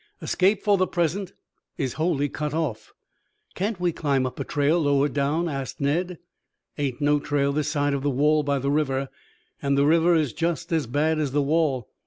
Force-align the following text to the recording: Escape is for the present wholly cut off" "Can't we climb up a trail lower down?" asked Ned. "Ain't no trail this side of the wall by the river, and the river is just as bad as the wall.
Escape 0.19 0.57
is 0.57 0.63
for 0.63 0.79
the 0.79 0.87
present 0.87 1.33
wholly 1.79 2.27
cut 2.27 2.55
off" 2.55 2.91
"Can't 3.53 3.79
we 3.79 3.91
climb 3.91 4.25
up 4.25 4.39
a 4.39 4.43
trail 4.43 4.79
lower 4.79 5.07
down?" 5.07 5.47
asked 5.47 5.79
Ned. 5.79 6.17
"Ain't 6.79 7.01
no 7.01 7.19
trail 7.19 7.53
this 7.53 7.67
side 7.67 7.93
of 7.93 8.01
the 8.01 8.09
wall 8.09 8.41
by 8.41 8.57
the 8.57 8.71
river, 8.71 9.09
and 9.61 9.77
the 9.77 9.85
river 9.85 10.15
is 10.15 10.33
just 10.33 10.71
as 10.73 10.87
bad 10.87 11.19
as 11.19 11.33
the 11.33 11.41
wall. 11.43 11.87